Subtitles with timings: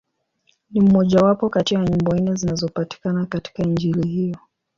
[0.71, 4.37] Ni mmojawapo kati ya nyimbo nne zinazopatikana katika Injili hiyo.